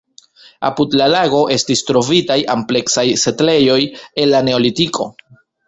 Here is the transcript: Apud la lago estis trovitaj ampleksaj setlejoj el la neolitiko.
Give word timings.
Apud 0.69 0.95
la 1.01 1.09
lago 1.15 1.41
estis 1.57 1.83
trovitaj 1.91 2.39
ampleksaj 2.55 3.05
setlejoj 3.27 3.79
el 4.25 4.37
la 4.37 4.43
neolitiko. 4.51 5.11